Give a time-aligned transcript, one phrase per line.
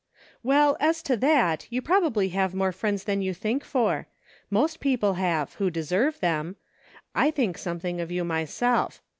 [0.41, 4.07] "Well, as to that, you probably have more friends than you think for;
[4.49, 6.55] most people have, who deserve them;
[7.13, 9.03] I think something of you my self.